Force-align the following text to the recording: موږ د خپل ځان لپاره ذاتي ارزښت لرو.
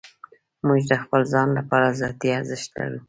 موږ 0.65 0.81
د 0.91 0.93
خپل 1.03 1.21
ځان 1.33 1.47
لپاره 1.57 1.97
ذاتي 1.99 2.29
ارزښت 2.37 2.69
لرو. 2.79 2.99